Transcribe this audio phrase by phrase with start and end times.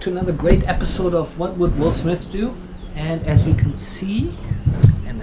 [0.00, 2.56] To another great episode of What Would Will Smith Do?
[2.94, 4.34] And as you can see,
[5.04, 5.22] and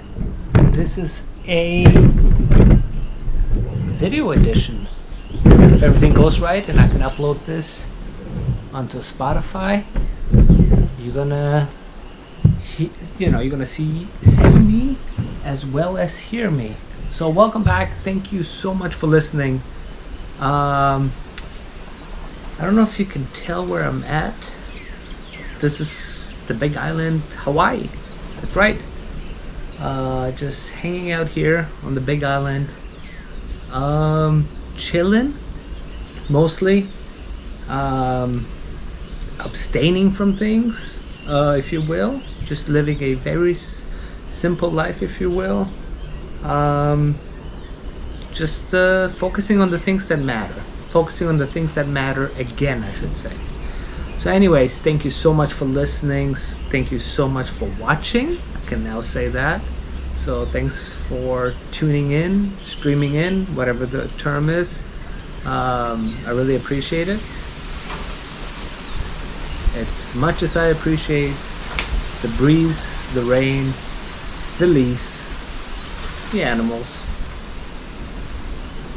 [0.76, 1.86] this is a
[3.98, 4.88] video edition.
[5.46, 7.88] If everything goes right and I can upload this
[8.72, 9.84] onto Spotify,
[11.00, 11.70] you're gonna,
[12.78, 14.98] you know, you're gonna see see me
[15.44, 16.76] as well as hear me.
[17.10, 17.94] So welcome back.
[18.04, 19.64] Thank you so much for listening.
[20.40, 21.12] Um,
[22.60, 24.52] I don't know if you can tell where I'm at.
[25.60, 27.90] This is the big island, Hawaii.
[28.42, 28.80] That's right.
[29.80, 32.70] Uh, just hanging out here on the big island.
[33.72, 35.34] Um, chilling,
[36.30, 36.88] mostly.
[37.70, 38.46] Um,
[39.40, 42.22] abstaining from things, uh, if you will.
[42.46, 43.56] Just living a very
[44.30, 45.68] simple life, if you will.
[46.44, 47.16] Um,
[48.34, 52.84] just uh, focusing on the things that matter focusing on the things that matter again
[52.84, 53.36] i should say
[54.28, 56.36] so anyways thank you so much for listening.
[56.36, 58.38] Thank you so much for watching.
[58.56, 59.62] I can now say that.
[60.16, 64.84] So thanks for tuning in streaming in whatever the term is.
[65.46, 67.22] Um, i really appreciate it.
[69.80, 71.34] As much as i appreciate
[72.22, 72.84] the breeze
[73.14, 73.72] the rain
[74.60, 75.24] the leaves
[76.34, 77.02] the animals.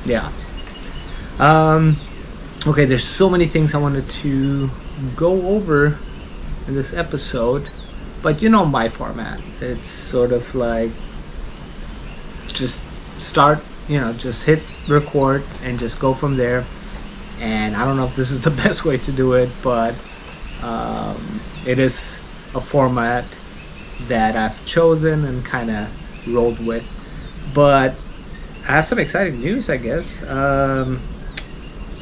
[0.05, 0.29] Yeah.
[1.39, 1.99] Um
[2.67, 4.69] okay there's so many things i wanted to
[5.17, 5.99] go over
[6.67, 7.69] in this episode
[8.23, 9.41] but you know my format.
[9.61, 10.91] It's sort of like
[12.49, 12.85] just
[13.19, 16.65] start you know just hit record and just go from there.
[17.41, 19.95] And i don't know if this is the best way to do it but
[20.63, 22.15] um, it is
[22.55, 23.25] a format
[24.09, 25.89] that i've chosen and kind of
[26.29, 26.85] rolled with.
[27.55, 27.95] But
[28.69, 30.23] I have some exciting news, I guess.
[30.25, 31.01] Um,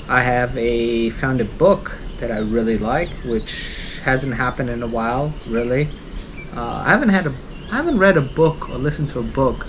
[0.09, 4.87] I have a found a book that I really like, which hasn't happened in a
[4.87, 5.89] while, really.
[6.55, 7.35] Uh, I haven't had a,
[7.71, 9.67] I haven't read a book or listened to a book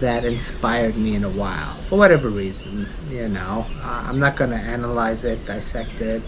[0.00, 2.88] that inspired me in a while, for whatever reason.
[3.10, 6.22] You know, I'm not gonna analyze it, dissect it.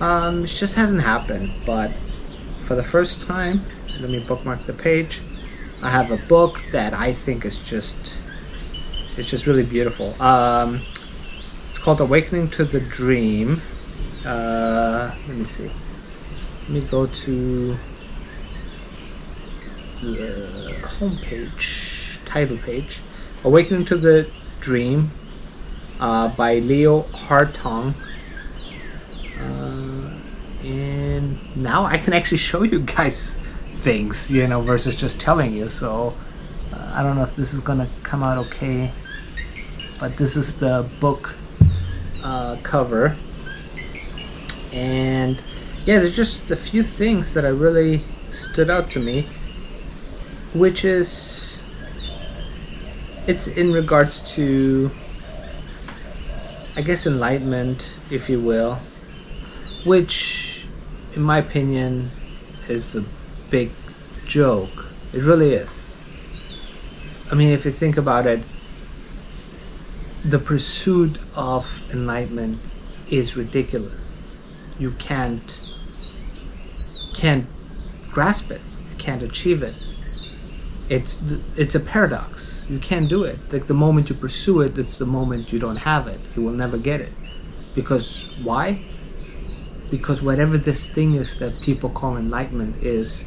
[0.00, 1.52] Um, it just hasn't happened.
[1.66, 1.92] But
[2.62, 3.64] for the first time,
[4.00, 5.20] let me bookmark the page.
[5.82, 8.16] I have a book that I think is just
[9.16, 10.20] it's just really beautiful.
[10.22, 10.80] Um,
[11.68, 13.60] it's called Awakening to the Dream.
[14.24, 15.70] Uh, let me see.
[16.62, 17.76] Let me go to
[20.02, 23.00] the homepage, title page.
[23.44, 24.28] Awakening to the
[24.60, 25.10] Dream
[26.00, 27.94] uh, by Leo Hartong.
[29.38, 30.10] Uh,
[30.64, 33.36] and now I can actually show you guys
[33.78, 35.68] things, you know, versus just telling you.
[35.68, 36.14] So
[36.72, 38.92] uh, I don't know if this is gonna come out okay,
[39.98, 41.34] but this is the book
[42.22, 43.16] uh, cover,
[44.72, 45.40] and
[45.84, 49.26] yeah, there's just a few things that I really stood out to me,
[50.52, 51.58] which is
[53.26, 54.90] it's in regards to
[56.76, 58.78] I guess enlightenment, if you will,
[59.84, 60.66] which
[61.14, 62.10] in my opinion
[62.68, 63.04] is a
[63.50, 63.70] big
[64.26, 64.86] joke.
[65.12, 65.76] It really is.
[67.30, 68.40] I mean, if you think about it,
[70.24, 72.60] the pursuit of enlightenment
[73.10, 74.09] is ridiculous.
[74.80, 75.60] You can't
[77.14, 77.46] can't
[78.10, 78.62] grasp it.
[78.90, 79.74] You can't achieve it.
[80.88, 81.22] It's
[81.56, 82.64] it's a paradox.
[82.68, 83.38] You can't do it.
[83.52, 86.18] Like the moment you pursue it, it's the moment you don't have it.
[86.34, 87.12] You will never get it.
[87.74, 88.80] Because why?
[89.90, 93.24] Because whatever this thing is that people call enlightenment is,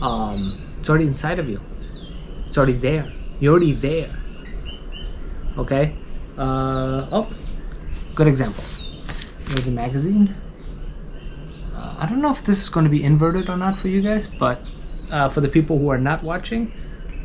[0.00, 1.60] um, it's already inside of you.
[2.24, 3.12] It's already there.
[3.38, 4.16] You're already there.
[5.58, 5.96] Okay?
[6.38, 7.32] Uh, oh,
[8.14, 8.64] good example.
[9.48, 10.34] There's a magazine.
[12.00, 14.34] I don't know if this is going to be inverted or not for you guys,
[14.38, 14.64] but
[15.10, 16.72] uh, for the people who are not watching,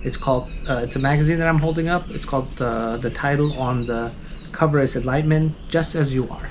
[0.04, 0.52] it's called.
[0.70, 2.10] Uh, it's a magazine that I'm holding up.
[2.12, 2.62] It's called.
[2.62, 4.14] Uh, the title on the
[4.52, 6.50] cover is "Enlightenment, Just as You Are."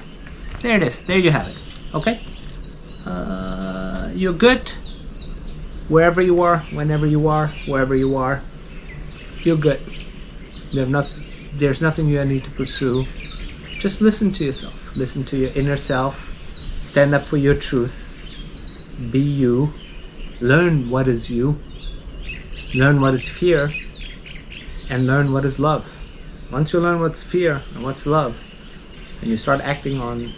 [0.61, 1.05] There it is.
[1.05, 1.57] There you have it.
[1.95, 2.19] Okay.
[3.05, 4.71] Uh, you're good.
[5.89, 8.41] Wherever you are, whenever you are, wherever you are,
[9.43, 9.81] you're good.
[10.71, 11.25] You have nothing.
[11.57, 13.05] There's nothing you need to pursue.
[13.79, 14.97] Just listen to yourself.
[14.97, 16.31] Listen to your inner self.
[16.85, 18.04] Stand up for your truth.
[19.11, 19.73] Be you.
[20.41, 21.59] Learn what is you.
[22.75, 23.73] Learn what is fear.
[24.91, 25.91] And learn what is love.
[26.51, 28.39] Once you learn what's fear and what's love,
[29.21, 30.33] and you start acting on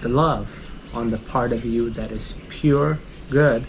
[0.00, 0.48] the love,
[0.92, 2.98] on the part of you that is pure,
[3.30, 3.66] good,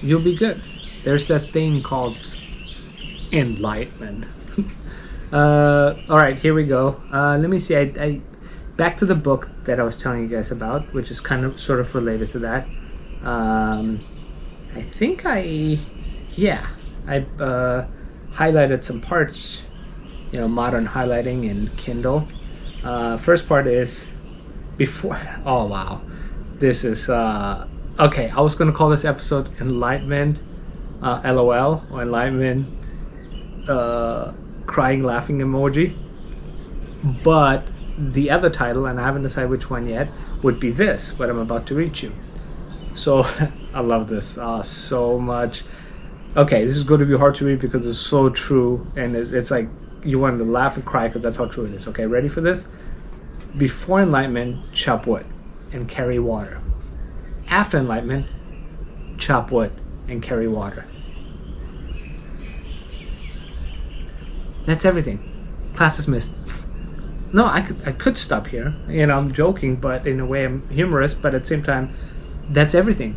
[0.00, 0.62] you'll be good.
[1.04, 2.34] There's that thing called
[3.32, 4.24] enlightenment.
[5.32, 7.00] uh, all right, here we go.
[7.12, 7.76] Uh, let me see.
[7.76, 8.20] I, I
[8.76, 11.60] back to the book that I was telling you guys about, which is kind of
[11.60, 12.66] sort of related to that.
[13.26, 13.98] Um,
[14.76, 15.78] I think I,
[16.36, 16.64] yeah,
[17.08, 17.88] I uh,
[18.30, 19.64] highlighted some parts,
[20.30, 22.28] you know, modern highlighting in Kindle.
[22.84, 24.08] Uh, first part is
[24.76, 25.18] before.
[25.44, 26.00] Oh wow,
[26.54, 27.66] this is uh,
[27.98, 28.30] okay.
[28.30, 30.38] I was gonna call this episode Enlightenment,
[31.02, 32.68] uh, LOL or Enlightenment,
[33.68, 34.32] uh,
[34.66, 35.96] crying laughing emoji,
[37.24, 37.64] but
[37.98, 40.08] the other title, and I haven't decided which one yet,
[40.42, 42.12] would be this, what I'm about to read you.
[42.96, 43.26] So
[43.74, 45.62] I love this uh, so much.
[46.36, 49.32] Okay, this is going to be hard to read because it's so true, and it,
[49.32, 49.68] it's like
[50.04, 51.86] you want to laugh and cry because that's how true it is.
[51.88, 52.68] Okay, ready for this?
[53.56, 55.24] Before enlightenment, chop wood
[55.72, 56.60] and carry water.
[57.48, 58.26] After enlightenment,
[59.18, 59.72] chop wood
[60.08, 60.84] and carry water.
[64.64, 65.20] That's everything.
[65.74, 66.32] Class is missed
[67.32, 68.74] no, I could I could stop here.
[68.88, 71.12] You know, I'm joking, but in a way I'm humorous.
[71.14, 71.92] But at the same time,
[72.50, 73.16] that's everything.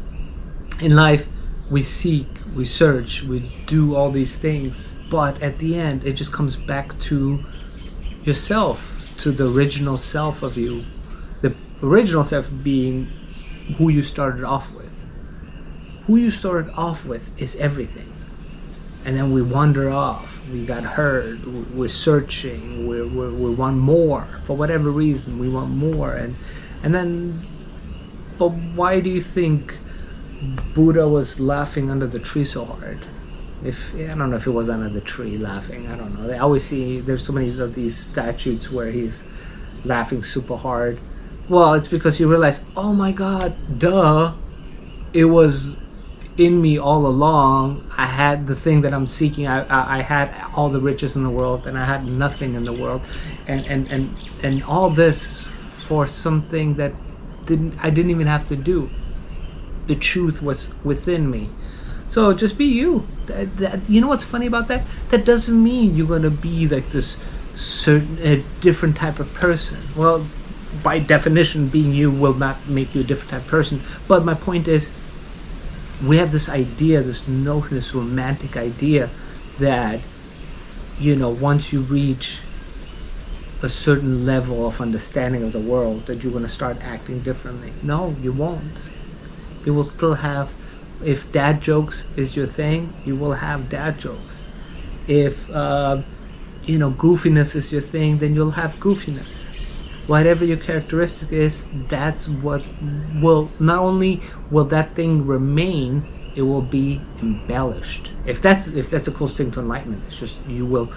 [0.81, 1.27] In life,
[1.69, 6.33] we seek, we search, we do all these things, but at the end, it just
[6.33, 7.39] comes back to
[8.23, 10.83] yourself, to the original self of you.
[11.41, 11.53] The
[11.83, 13.05] original self being
[13.77, 14.85] who you started off with.
[16.07, 18.11] Who you started off with is everything.
[19.05, 21.39] And then we wander off we got hurt
[21.73, 26.35] we're searching we we we want more for whatever reason we want more and
[26.83, 27.39] and then
[28.39, 29.77] but why do you think
[30.73, 32.99] buddha was laughing under the tree so hard
[33.63, 36.37] if i don't know if it was under the tree laughing i don't know they
[36.37, 39.23] always see there's so many of these statues where he's
[39.83, 40.97] laughing super hard
[41.49, 44.33] well it's because you realize oh my god duh
[45.13, 45.81] it was
[46.39, 47.85] in me all along.
[47.97, 49.45] I had the thing that I'm seeking.
[49.45, 52.63] I, I, I, had all the riches in the world, and I had nothing in
[52.63, 53.01] the world,
[53.47, 55.43] and and and and all this
[55.87, 56.93] for something that
[57.49, 58.89] didn't I didn't even have to do.
[59.87, 61.49] The truth was within me.
[62.07, 63.05] So just be you.
[63.25, 64.85] That, that, you know what's funny about that?
[65.09, 67.17] That doesn't mean you're gonna be like this
[67.55, 69.77] certain a different type of person.
[69.95, 70.25] Well,
[70.83, 73.81] by definition, being you will not make you a different type of person.
[74.07, 74.89] But my point is
[76.05, 79.09] we have this idea, this notion, this romantic idea
[79.57, 79.99] that,
[80.99, 82.39] you know, once you reach
[83.61, 87.73] a certain level of understanding of the world, that you're going to start acting differently.
[87.83, 88.79] No, you won't.
[89.65, 90.49] You will still have,
[91.03, 94.41] if dad jokes is your thing, you will have dad jokes.
[95.07, 96.01] If, uh,
[96.63, 99.49] you know, goofiness is your thing, then you'll have goofiness
[100.09, 102.65] whatever your characteristic is, that's what
[103.21, 104.19] will not only
[104.49, 106.03] will that thing remain,
[106.35, 108.11] it will be embellished.
[108.25, 110.91] If that's if that's a close thing to enlightenment, it's just you will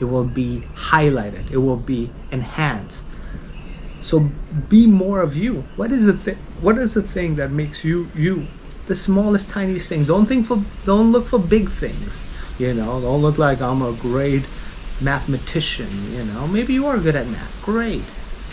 [0.00, 3.04] it will be highlighted, it will be enhanced.
[4.00, 4.28] So
[4.68, 5.64] be more of you.
[5.76, 8.46] What is the thing what is the thing that makes you you?
[8.86, 10.04] The smallest tiniest thing.
[10.04, 12.22] Don't think for don't look for big things.
[12.58, 14.46] You know, don't look like I'm a great
[15.00, 16.46] mathematician, you know.
[16.48, 17.62] Maybe you are good at math.
[17.62, 18.02] Great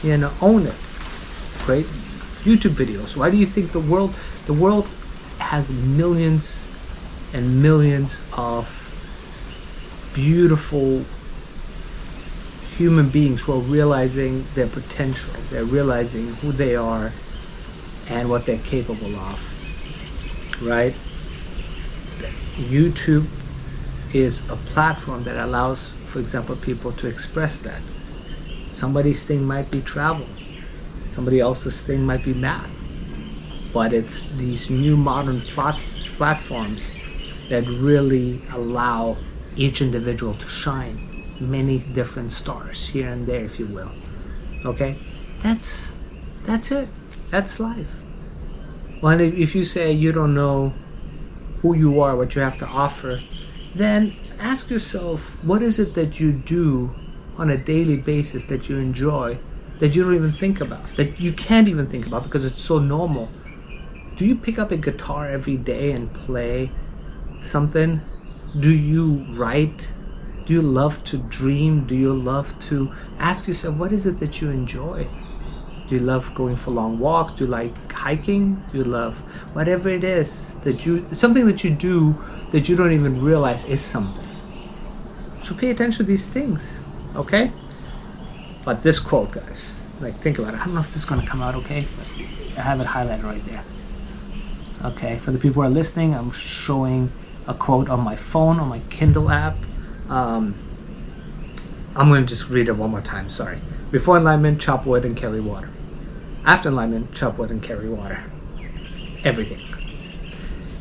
[0.04, 0.76] you know own it
[1.66, 1.86] great
[2.44, 4.14] youtube videos why do you think the world
[4.46, 4.88] the world
[5.40, 6.70] has millions
[7.34, 8.70] and millions of
[10.14, 11.04] beautiful
[12.78, 17.12] human beings who are realizing their potential they're realizing who they are
[18.10, 20.94] and what they're capable of right
[22.58, 23.26] youtube
[24.14, 27.82] is a platform that allows for example people to express that
[28.76, 30.28] Somebody's thing might be travel.
[31.14, 32.70] Somebody else's thing might be math.
[33.72, 35.80] But it's these new modern plat-
[36.18, 36.92] platforms
[37.48, 39.16] that really allow
[39.56, 43.92] each individual to shine many different stars here and there, if you will.
[44.66, 44.98] Okay?
[45.42, 45.94] That's
[46.46, 46.90] that's it.
[47.30, 47.90] That's life.
[49.02, 50.74] Well, if you say you don't know
[51.62, 53.22] who you are, what you have to offer,
[53.74, 56.94] then ask yourself, what is it that you do
[57.38, 59.38] on a daily basis that you enjoy
[59.80, 62.80] that you don't even think about, that you can't even think about because it's so
[62.80, 63.30] normal?
[64.16, 66.72] Do you pick up a guitar every day and play
[67.42, 68.00] something?
[68.60, 69.88] Do you write?
[70.46, 71.86] Do you love to dream?
[71.86, 75.08] Do you love to ask yourself, what is it that you enjoy?
[75.88, 77.34] Do you love going for long walks?
[77.34, 78.56] Do you like hiking?
[78.72, 79.18] Do you love
[79.54, 82.16] whatever it is that you, something that you do
[82.52, 84.28] that you don't even realize is something?
[85.44, 86.80] So pay attention to these things
[87.16, 87.52] okay?
[88.64, 90.62] But this quote, guys, like think about it.
[90.62, 92.26] I don't know if this is gonna come out okay, but
[92.58, 93.64] I have it highlighted right there.
[94.84, 97.12] Okay, for the people who are listening, I'm showing
[97.48, 99.56] a quote on my phone, on my Kindle app.
[100.10, 100.56] Um,
[101.96, 103.60] I'm gonna just read it one more time, sorry.
[103.92, 105.70] Before enlightenment, chop wood and carry water.
[106.44, 108.24] After enlightenment, chop wood and carry water.
[109.24, 109.62] Everything.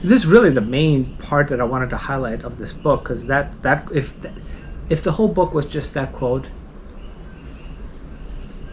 [0.03, 3.27] This is really the main part that I wanted to highlight of this book because
[3.27, 4.15] that that if
[4.91, 6.47] if the whole book was just that quote,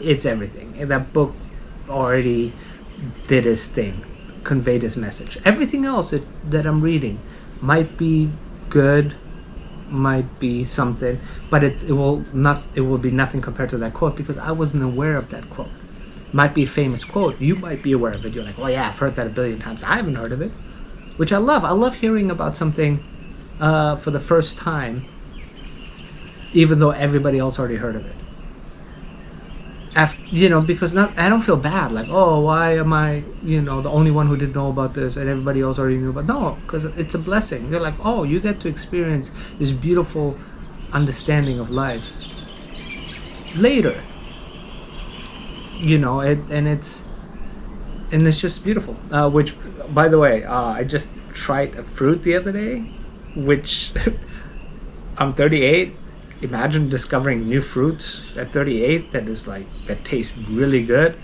[0.01, 0.75] it's everything.
[0.77, 1.33] And that book
[1.89, 2.53] already
[3.27, 4.03] did his thing,
[4.43, 5.37] conveyed his message.
[5.45, 6.13] Everything else
[6.49, 7.19] that I'm reading
[7.61, 8.29] might be
[8.69, 9.15] good,
[9.91, 11.19] might be something,
[11.49, 14.51] but it, it will not it will be nothing compared to that quote because I
[14.51, 15.69] wasn't aware of that quote.
[16.33, 17.39] Might be a famous quote.
[17.41, 18.33] You might be aware of it.
[18.33, 19.83] You're like, oh yeah, I've heard that a billion times.
[19.83, 20.51] I haven't heard of it,
[21.17, 21.65] which I love.
[21.65, 23.03] I love hearing about something
[23.59, 25.05] uh, for the first time,
[26.53, 28.15] even though everybody else already heard of it
[29.95, 33.61] after you know because not I don't feel bad like oh why am I you
[33.61, 36.25] know the only one who didn't know about this and everybody else already knew about
[36.25, 37.69] no because it's a blessing.
[37.69, 40.37] You're like oh you get to experience this beautiful
[40.93, 42.05] understanding of life
[43.55, 44.01] later
[45.77, 47.03] you know it and it's
[48.11, 49.53] and it's just beautiful uh, which
[49.93, 52.79] by the way uh, I just tried a fruit the other day
[53.35, 53.91] which
[55.17, 55.93] I'm 38
[56.41, 61.17] imagine discovering new fruits at 38 that is like that tastes really good.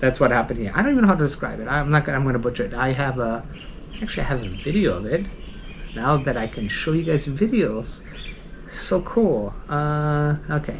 [0.00, 0.72] That's what happened here.
[0.74, 1.68] I don't even know how to describe it.
[1.68, 2.74] I'm not gonna i'm gonna butcher it.
[2.74, 3.44] I have a
[4.00, 5.26] actually i have a video of it
[5.94, 8.00] now that i can show you guys videos.
[8.68, 9.54] So cool.
[9.68, 10.78] Uh okay.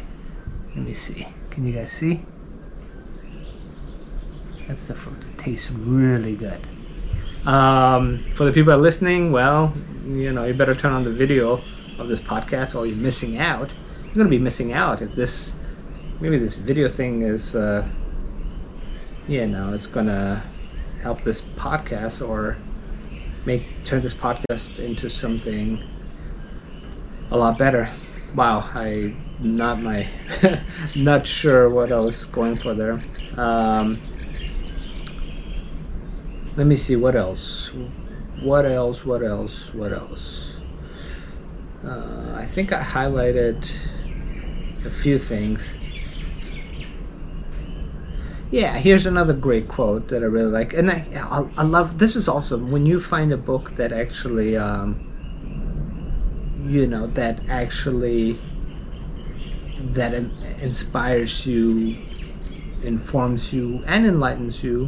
[0.75, 1.27] Let me see.
[1.51, 2.21] Can you guys see?
[4.67, 6.59] That's the fruit it tastes really good.
[7.45, 9.73] Um, for the people listening well
[10.05, 11.61] you know you better turn on the video
[11.97, 13.71] of this podcast or you're missing out.
[14.05, 15.55] You're going to be missing out if this,
[16.19, 17.87] maybe this video thing is, uh,
[19.27, 20.41] you know, it's going to
[21.01, 22.57] help this podcast or
[23.45, 25.81] make turn this podcast into something
[27.31, 27.89] a lot better.
[28.35, 30.07] Wow, I not my
[30.95, 33.01] not sure what I was going for there.
[33.37, 33.99] Um,
[36.55, 37.71] let me see what else.
[38.41, 39.05] What else?
[39.05, 39.73] What else?
[39.73, 40.52] What else?
[41.85, 43.69] Uh, I think I highlighted
[44.85, 45.73] a few things.
[48.51, 51.97] Yeah, here's another great quote that I really like, and I, I, I love.
[51.97, 54.99] This is awesome when you find a book that actually, um,
[56.63, 58.39] you know, that actually
[59.93, 61.97] that in, inspires you,
[62.83, 64.87] informs you, and enlightens you.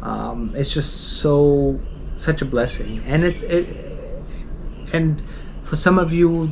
[0.00, 1.78] Um, it's just so
[2.16, 3.66] such a blessing, and it, it
[4.92, 5.22] and
[5.72, 6.50] for some of you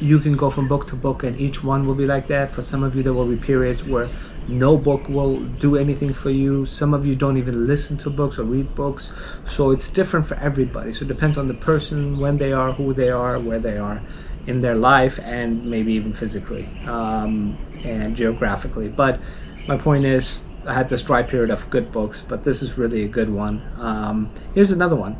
[0.00, 2.50] you can go from book to book and each one will be like that.
[2.50, 4.08] For some of you there will be periods where
[4.48, 6.66] no book will do anything for you.
[6.66, 9.12] Some of you don't even listen to books or read books.
[9.44, 10.92] So it's different for everybody.
[10.92, 14.02] So it depends on the person when they are who they are where they are
[14.48, 18.88] in their life and maybe even physically um, and geographically.
[18.88, 19.20] But
[19.68, 23.04] my point is i had this dry period of good books but this is really
[23.04, 23.62] a good one.
[23.78, 25.14] Um, here's another one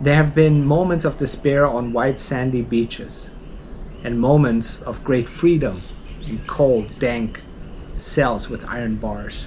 [0.00, 3.30] there have been moments of despair on white sandy beaches,
[4.02, 5.82] and moments of great freedom
[6.26, 7.42] in cold, dank
[7.96, 9.46] cells with iron bars.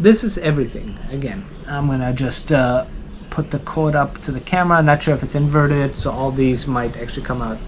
[0.00, 0.96] This is everything.
[1.10, 2.86] Again, I'm gonna just uh,
[3.30, 4.82] put the code up to the camera.
[4.82, 7.58] Not sure if it's inverted, so all these might actually come out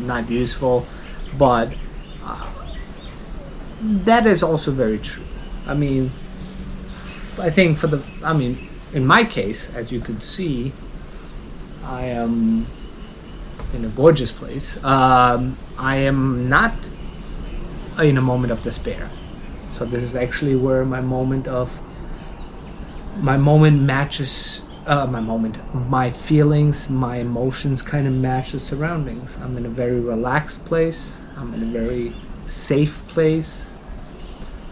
[0.00, 0.86] not useful,
[1.38, 1.72] but
[2.24, 2.50] uh,
[3.80, 5.24] that is also very true.
[5.66, 6.10] I mean,
[7.38, 10.72] I think for the, I mean, in my case, as you can see,
[11.84, 12.66] I am
[13.74, 14.82] in a gorgeous place.
[14.84, 16.72] Um, I am not
[17.98, 19.10] in a moment of despair.
[19.72, 21.70] So this is actually where my moment of
[23.20, 25.56] my moment matches uh, my moment,
[25.88, 29.34] my feelings, my emotions kind of match the surroundings.
[29.42, 31.20] I'm in a very relaxed place.
[31.36, 32.12] I'm in a very
[32.46, 33.70] safe place.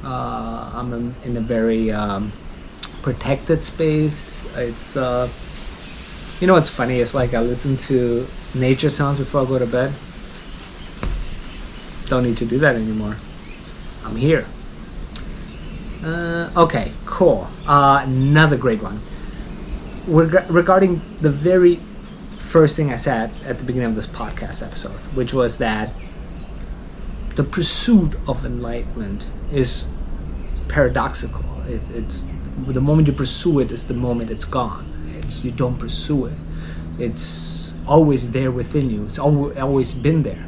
[0.05, 2.33] Uh, I'm in, in a very um,
[3.03, 4.43] protected space.
[4.57, 5.29] It's uh,
[6.41, 7.01] you know what's funny?
[7.01, 9.93] It's like I listen to nature sounds before I go to bed.
[12.09, 13.17] Don't need to do that anymore.
[14.05, 14.47] I'm here.
[16.05, 17.49] Uh, okay, cool.
[17.67, 19.01] Uh, another great one.
[20.07, 21.77] Reg- regarding the very
[22.39, 25.91] first thing I said at the beginning of this podcast episode, which was that
[27.37, 29.87] the pursuit of enlightenment is
[30.69, 31.45] paradoxical.
[31.67, 32.25] It, it's
[32.67, 34.87] the moment you pursue it is the moment it's gone.
[35.17, 36.35] It's you don't pursue it.
[36.99, 39.05] It's always there within you.
[39.05, 40.45] It's always been there.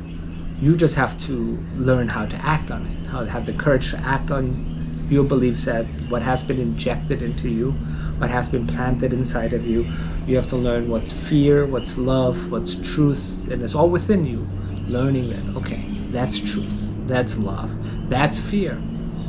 [0.61, 3.06] You just have to learn how to act on it.
[3.06, 4.75] How to have the courage to act on
[5.11, 7.73] your belief set, what has been injected into you,
[8.18, 9.87] what has been planted inside of you.
[10.26, 14.46] You have to learn what's fear, what's love, what's truth, and it's all within you.
[14.87, 17.70] Learning that, okay, that's truth, that's love,
[18.08, 18.80] That's fear.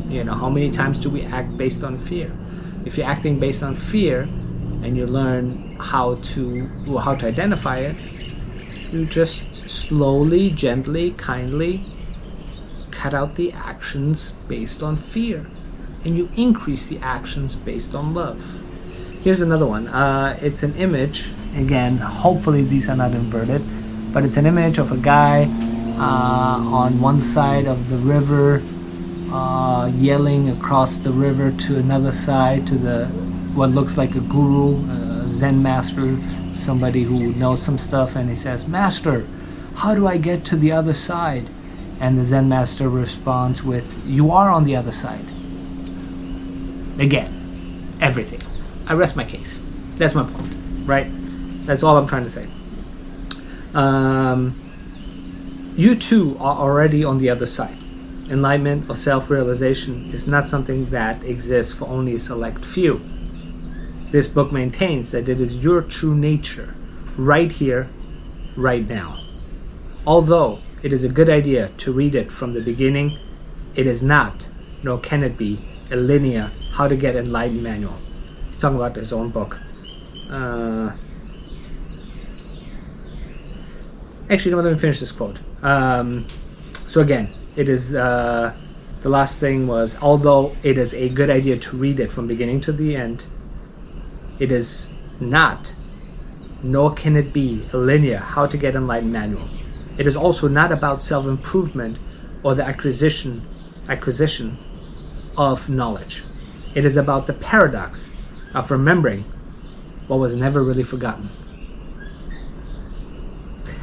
[0.08, 2.32] You know, how many times do we act based on fear?
[2.86, 4.22] If you're acting based on fear
[4.84, 7.96] and you learn how to well, how to identify it,
[8.92, 11.84] you just slowly, gently, kindly
[12.92, 15.46] cut out the actions based on fear
[16.06, 18.39] and you increase the actions based on love.
[19.22, 19.88] Here's another one.
[19.88, 21.32] Uh, it's an image.
[21.58, 23.63] Again, hopefully these are not inverted,
[24.13, 25.46] but it's an image of a guy
[25.98, 28.62] uh, on one side of the river
[29.32, 33.05] uh, yelling across the river to another side to the
[33.55, 36.17] what looks like a guru, a Zen master,
[36.51, 39.25] somebody who knows some stuff, and he says, "Master,
[39.75, 41.50] how do I get to the other side?"
[42.00, 45.25] And the Zen master responds with, "You are on the other side."
[47.00, 47.32] Again,
[48.01, 48.41] everything.
[48.88, 49.60] I rest my case.
[49.96, 50.53] That's my point,
[50.86, 51.08] right?
[51.65, 52.48] That's all I'm trying to say.
[53.74, 54.55] Um,
[55.75, 57.77] you too are already on the other side.
[58.29, 63.00] Enlightenment or self realization is not something that exists for only a select few.
[64.12, 66.74] This book maintains that it is your true nature,
[67.17, 67.88] right here,
[68.55, 69.20] right now.
[70.08, 73.17] Although it is a good idea to read it from the beginning,
[73.75, 74.48] it is not,
[74.84, 75.60] nor can it be,
[75.91, 77.96] a linear how to get enlightened manual.
[78.50, 79.60] He's talking about his own book.
[80.29, 80.91] Uh,
[84.29, 85.38] actually, no, let me finish this quote.
[85.62, 86.27] Um,
[86.88, 88.53] so again, it is uh,
[89.01, 92.62] the last thing was although it is a good idea to read it from beginning
[92.62, 93.24] to the end,
[94.39, 95.71] it is not,
[96.63, 99.47] nor can it be a linear how to get enlightened manual.
[99.97, 101.97] It is also not about self-improvement
[102.43, 103.41] or the acquisition
[103.88, 104.58] acquisition
[105.38, 106.23] of knowledge.
[106.73, 108.10] It is about the paradox
[108.53, 109.23] of remembering
[110.08, 111.30] what was never really forgotten.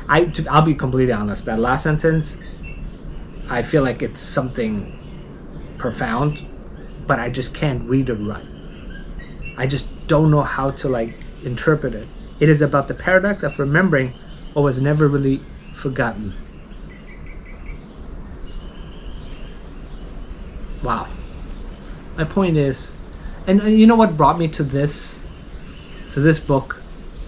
[0.09, 1.44] I, I'll be completely honest.
[1.47, 2.38] That last sentence,
[3.48, 4.98] I feel like it's something
[5.78, 6.44] profound,
[7.07, 8.46] but I just can't read it right.
[9.57, 12.09] I just don't know how to like interpret it.
[12.40, 14.14] It is about the paradox of remembering
[14.52, 15.40] what was never really
[15.74, 16.35] forgotten.
[20.83, 21.07] Wow
[22.16, 22.94] my point is,
[23.46, 25.26] and, and you know what brought me to this,
[26.12, 26.74] to this book,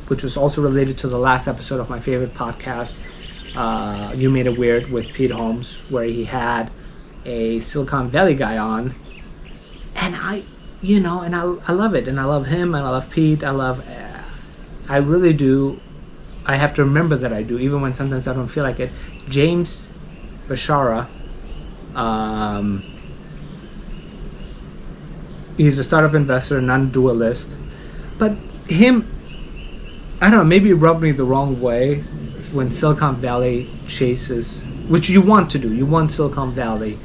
[0.09, 2.95] which was also related to the last episode of my favorite podcast,
[3.57, 6.71] uh, You Made It Weird with Pete Holmes, where he had
[7.25, 8.95] a Silicon Valley guy on,
[9.97, 10.43] and I,
[10.83, 13.45] you know, and I, I love it, and I love him, and I love Pete,
[13.45, 14.23] I love, uh,
[14.89, 15.81] I really do.
[16.47, 18.91] I have to remember that I do, even when sometimes I don't feel like it.
[19.29, 19.89] James
[20.47, 21.07] Bashara,
[21.95, 22.83] um,
[25.57, 27.57] he's a startup investor, non-dualist.
[28.19, 28.33] But
[28.69, 29.09] him,
[30.21, 32.05] I don't know, maybe rubbed me the wrong way
[32.55, 35.75] when Silicon Valley chases, which you want to do.
[35.75, 36.99] You want Silicon Valley,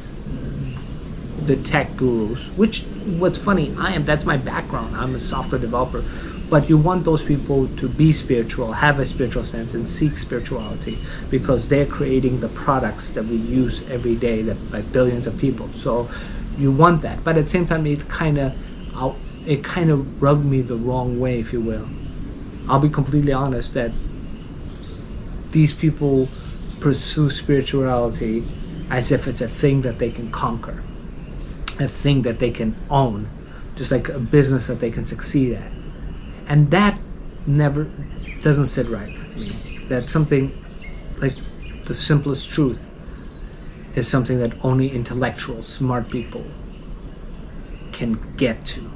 [1.45, 2.47] the tech gurus.
[2.55, 2.83] Which,
[3.17, 4.03] what's funny, I am.
[4.03, 4.95] That's my background.
[4.95, 6.03] I'm a software developer.
[6.49, 10.97] But you want those people to be spiritual, have a spiritual sense, and seek spirituality
[11.29, 15.69] because they're creating the products that we use every day that by billions of people.
[15.73, 16.09] So
[16.57, 18.55] you want that, but at the same time, it kind of
[19.45, 21.88] it kind of rubbed me the wrong way, if you will.
[22.67, 23.91] I'll be completely honest that
[25.51, 26.27] these people
[26.79, 28.43] pursue spirituality
[28.89, 30.83] as if it's a thing that they can conquer,
[31.79, 33.29] a thing that they can own,
[33.75, 35.71] just like a business that they can succeed at.
[36.47, 36.99] And that
[37.45, 37.88] never
[38.41, 39.85] doesn't sit right with me.
[39.89, 40.51] That something
[41.17, 41.35] like
[41.85, 42.89] the simplest truth
[43.95, 46.45] is something that only intellectual, smart people
[47.91, 48.89] can get to.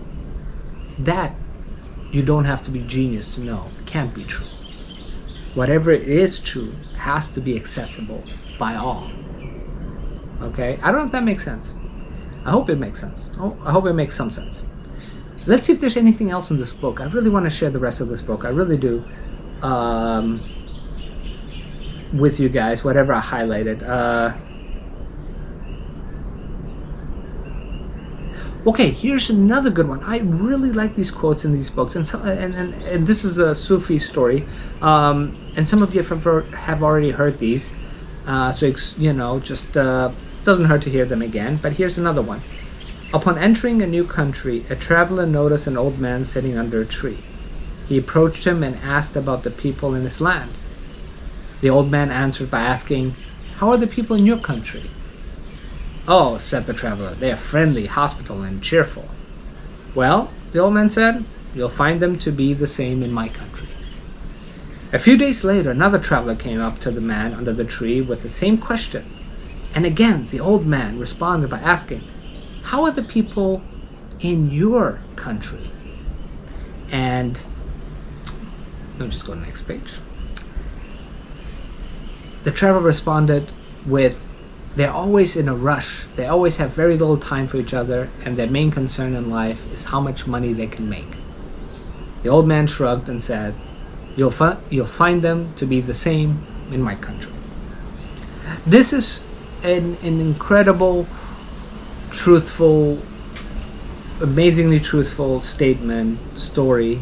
[0.99, 1.35] That
[2.11, 4.47] you don't have to be genius to know can't be true.
[5.55, 8.23] Whatever is true has to be accessible
[8.57, 9.09] by all.
[10.41, 10.79] Okay?
[10.81, 11.73] I don't know if that makes sense.
[12.45, 13.29] I hope it makes sense.
[13.37, 14.63] Oh, I hope it makes some sense.
[15.45, 17.01] Let's see if there's anything else in this book.
[17.01, 18.45] I really want to share the rest of this book.
[18.45, 19.03] I really do.
[19.61, 20.41] Um,
[22.13, 23.81] with you guys, whatever I highlighted.
[23.81, 24.35] Uh,
[28.65, 30.01] Okay, here's another good one.
[30.05, 33.37] I really like these quotes in these books, and so, and, and, and this is
[33.37, 34.45] a Sufi story,
[34.81, 37.73] um, and some of you have, have already heard these,
[38.25, 40.11] uh, so you know, just uh,
[40.45, 41.59] doesn't hurt to hear them again.
[41.61, 42.39] But here's another one.
[43.13, 47.17] Upon entering a new country, a traveler noticed an old man sitting under a tree.
[47.89, 50.51] He approached him and asked about the people in his land.
[51.59, 53.15] The old man answered by asking,
[53.57, 54.89] "How are the people in your country?"
[56.07, 59.07] Oh, said the traveler, they are friendly, hospitable, and cheerful.
[59.95, 61.23] Well, the old man said,
[61.55, 63.69] you'll find them to be the same in my country.
[64.91, 68.21] A few days later, another traveler came up to the man under the tree with
[68.21, 69.05] the same question,
[69.73, 72.03] And again, the old man responded by asking,
[72.63, 73.63] How are the people
[74.19, 75.71] in your country?
[76.91, 77.39] And
[78.99, 79.93] let me just go to the next page.
[82.43, 83.51] The traveler responded
[83.85, 84.23] with,
[84.75, 86.05] They're always in a rush.
[86.15, 89.59] They always have very little time for each other, and their main concern in life
[89.71, 91.07] is how much money they can make.
[92.23, 93.53] The old man shrugged and said,
[94.15, 97.31] You'll, fi- you'll find them to be the same in my country.
[98.65, 99.21] This is
[99.63, 101.07] an, an incredible,
[102.11, 102.99] truthful,
[104.21, 106.99] amazingly truthful statement, story,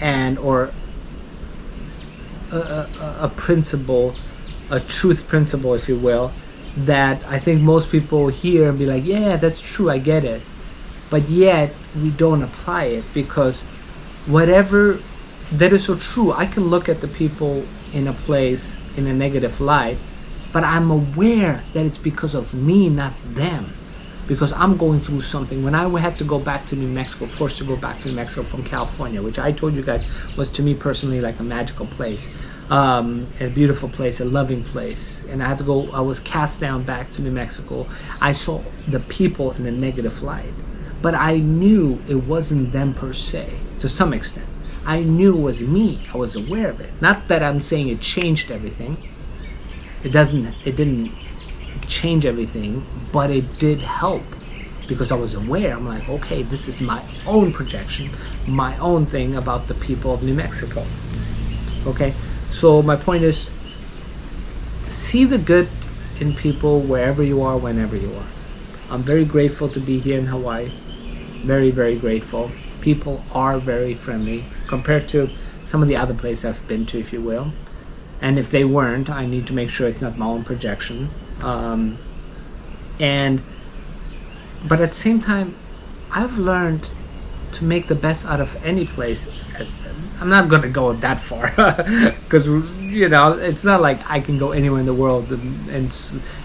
[0.00, 0.70] and or
[2.52, 4.14] a, a, a principle,
[4.70, 6.32] a truth principle, if you will,
[6.76, 10.42] that I think most people hear and be like, yeah, that's true, I get it.
[11.10, 13.62] But yet we don't apply it because
[14.26, 14.98] whatever
[15.52, 19.12] that is so true, I can look at the people in a place in a
[19.12, 19.98] negative light,
[20.52, 23.72] but I'm aware that it's because of me, not them.
[24.26, 25.62] Because I'm going through something.
[25.62, 28.14] When I had to go back to New Mexico, forced to go back to New
[28.14, 31.86] Mexico from California, which I told you guys was to me personally like a magical
[31.86, 32.30] place,
[32.70, 35.22] um, a beautiful place, a loving place.
[35.28, 37.86] And I had to go, I was cast down back to New Mexico.
[38.20, 40.52] I saw the people in a negative light,
[41.02, 44.46] but I knew it wasn't them per se, to some extent.
[44.86, 46.00] I knew it was me.
[46.12, 46.90] I was aware of it.
[47.00, 48.96] Not that I'm saying it changed everything.
[50.02, 50.46] It doesn't.
[50.66, 51.12] It didn't
[51.86, 54.22] change everything, but it did help
[54.86, 55.74] because I was aware.
[55.74, 58.10] I'm like, okay, this is my own projection,
[58.46, 60.84] my own thing about the people of New Mexico.
[61.86, 62.14] Okay,
[62.54, 63.50] so my point is,
[64.86, 65.68] see the good
[66.20, 68.26] in people wherever you are, whenever you are.
[68.90, 70.70] I'm very grateful to be here in Hawaii.
[71.42, 72.52] Very, very grateful.
[72.80, 75.30] People are very friendly compared to
[75.66, 77.50] some of the other places I've been to, if you will.
[78.20, 81.08] And if they weren't, I need to make sure it's not my own projection.
[81.42, 81.98] Um,
[83.00, 83.42] and
[84.68, 85.56] but at the same time,
[86.12, 86.88] I've learned
[87.54, 89.26] to make the best out of any place.
[90.20, 91.50] I'm not gonna go that far
[92.24, 95.92] because you know it's not like I can go anywhere in the world and,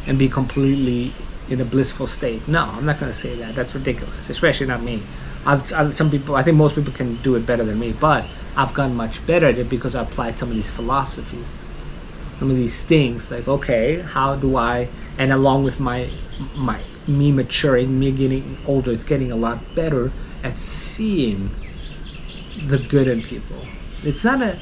[0.07, 1.13] and be completely
[1.49, 2.47] in a blissful state.
[2.47, 3.55] No, I'm not gonna say that.
[3.55, 5.01] That's ridiculous, especially not me.
[5.45, 8.25] I've, I've, some people, I think most people can do it better than me, but
[8.57, 11.61] I've gotten much better at it because I applied some of these philosophies,
[12.37, 13.31] some of these things.
[13.31, 14.89] Like, okay, how do I?
[15.17, 16.09] And along with my
[16.55, 20.11] my me maturing, me getting older, it's getting a lot better
[20.43, 21.49] at seeing
[22.67, 23.65] the good in people.
[24.03, 24.59] It's not a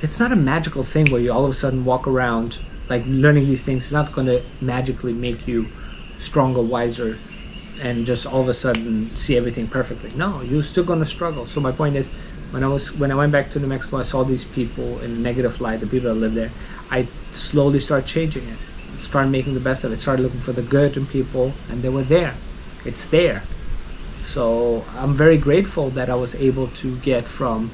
[0.00, 3.46] it's not a magical thing where you all of a sudden walk around like learning
[3.46, 5.68] these things is not going to magically make you
[6.18, 7.18] stronger, wiser,
[7.80, 10.10] and just all of a sudden see everything perfectly.
[10.12, 11.46] No, you're still going to struggle.
[11.46, 12.08] So my point is,
[12.50, 15.22] when I was when I went back to New Mexico, I saw these people in
[15.22, 16.50] negative light, the people that live there.
[16.90, 18.58] I slowly started changing it,
[19.00, 21.90] started making the best of it, started looking for the good in people, and they
[21.90, 22.34] were there.
[22.84, 23.42] It's there.
[24.28, 27.70] So I'm very grateful that I was able to get from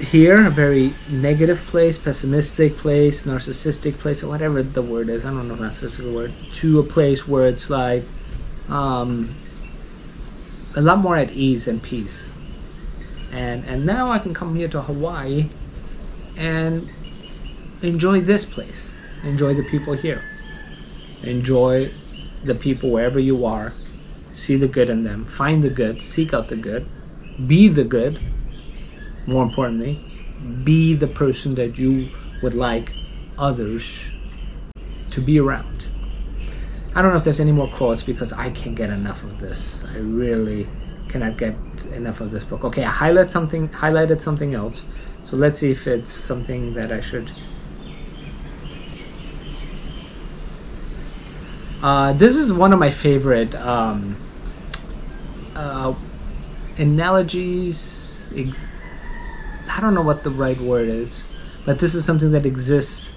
[0.00, 5.24] here, a very negative place, pessimistic place, narcissistic place, or whatever the word is.
[5.24, 6.32] I don't know narcissistic word.
[6.54, 8.02] To a place where it's like
[8.68, 9.36] um,
[10.74, 12.32] a lot more at ease and peace.
[13.30, 15.48] And and now I can come here to Hawaii
[16.36, 16.90] and
[17.82, 18.92] enjoy this place.
[19.22, 20.24] Enjoy the people here.
[21.22, 21.92] Enjoy
[22.42, 23.74] the people wherever you are.
[24.38, 25.24] See the good in them.
[25.24, 26.00] Find the good.
[26.00, 26.86] Seek out the good.
[27.48, 28.20] Be the good.
[29.26, 29.98] More importantly,
[30.62, 32.08] be the person that you
[32.40, 32.92] would like
[33.36, 34.12] others
[35.10, 35.86] to be around.
[36.94, 39.84] I don't know if there's any more quotes because I can't get enough of this.
[39.84, 40.68] I really
[41.08, 41.56] cannot get
[41.92, 42.62] enough of this book.
[42.62, 44.84] Okay, I highlight something highlighted something else.
[45.24, 47.28] So let's see if it's something that I should
[51.82, 54.16] Uh, this is one of my favorite um,
[55.58, 55.94] uh,
[56.78, 58.28] analogies.
[59.68, 61.26] I don't know what the right word is,
[61.66, 63.12] but this is something that exists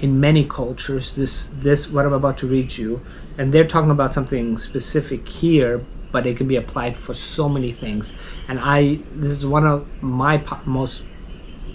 [0.00, 1.14] in many cultures.
[1.14, 3.00] This this what I'm about to read you,
[3.36, 7.72] and they're talking about something specific here, but it can be applied for so many
[7.72, 8.12] things.
[8.48, 11.02] And I this is one of my po- most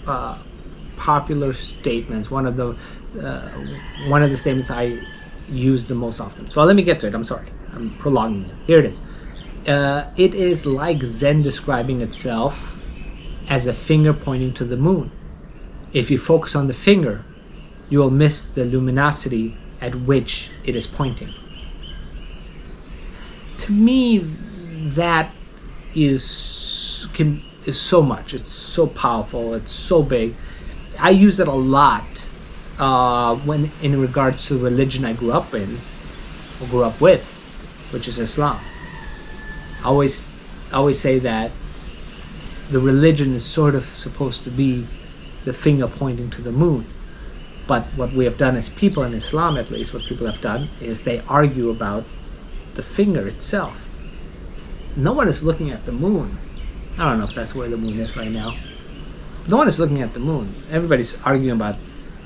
[0.06, 0.38] uh,
[0.96, 2.30] popular statements.
[2.30, 2.76] One of the
[3.22, 3.48] uh,
[4.08, 4.98] one of the statements I
[5.48, 6.50] use the most often.
[6.50, 7.14] So let me get to it.
[7.14, 7.46] I'm sorry.
[7.74, 8.54] I'm prolonging it.
[8.66, 9.00] Here it is.
[9.66, 12.76] Uh, it is like Zen describing itself
[13.48, 15.10] as a finger pointing to the moon.
[15.92, 17.24] If you focus on the finger,
[17.88, 21.32] you will miss the luminosity at which it is pointing.
[23.58, 25.30] To me, that
[25.94, 28.34] is can, is so much.
[28.34, 29.54] It's so powerful.
[29.54, 30.34] It's so big.
[30.98, 32.04] I use it a lot
[32.78, 35.78] uh, when in regards to the religion I grew up in
[36.60, 37.24] or grew up with,
[37.92, 38.60] which is Islam.
[39.84, 40.26] I always
[40.72, 41.50] always say that
[42.70, 44.86] the religion is sort of supposed to be
[45.44, 46.86] the finger pointing to the moon.
[47.66, 50.68] But what we have done as people in Islam, at least, what people have done
[50.80, 52.04] is they argue about
[52.74, 53.86] the finger itself.
[54.96, 56.38] No one is looking at the moon.
[56.98, 58.56] I don't know if that's where the moon is right now.
[59.48, 60.54] No one is looking at the moon.
[60.70, 61.76] Everybody's arguing about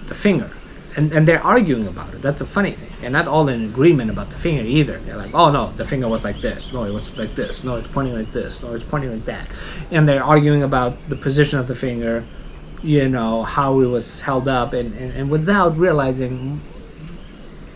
[0.07, 0.51] the finger.
[0.99, 2.23] And, and they're arguing about it.
[2.23, 2.91] That's a funny thing.
[3.05, 4.99] And not all in agreement about the finger either.
[4.99, 6.73] They're like, oh no, the finger was like this.
[6.73, 7.63] No, it was like this.
[7.63, 8.61] No, it's pointing like this.
[8.61, 9.49] No, it's pointing like that.
[9.93, 12.25] And they're arguing about the position of the finger,
[12.83, 16.61] you know, how it was held up, and, and, and without realizing,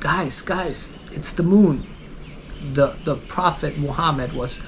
[0.00, 1.86] guys, guys, it's the moon.
[2.74, 4.58] The, the Prophet Muhammad was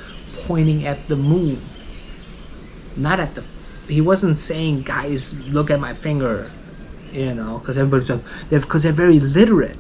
[0.47, 1.61] pointing at the moon,
[2.97, 3.45] not at the.
[3.89, 6.53] He wasn't saying, guys, look at my finger
[7.15, 9.77] you know, because everybody's like, because they're, they're very literate.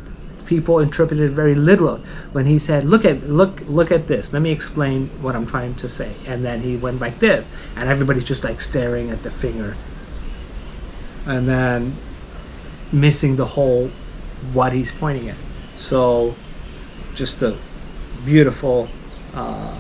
[0.47, 1.99] People interpreted it very literal
[2.33, 4.33] when he said, "Look at look look at this.
[4.33, 7.89] Let me explain what I'm trying to say." And then he went like this, and
[7.89, 9.75] everybody's just like staring at the finger,
[11.27, 11.97] and then
[12.93, 13.89] missing the whole
[14.53, 15.37] what he's pointing at.
[15.77, 16.35] So,
[17.15, 17.57] just a
[18.27, 18.89] beautiful.
[19.35, 19.75] Uh,